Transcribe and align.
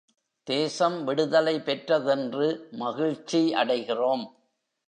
தேசம் 0.47 1.03
விடுதலை 1.03 1.55
பெற்றதென்று 1.55 2.71
மகிழ்ச்சி 2.71 3.53
அடைகிறோம். 3.53 4.25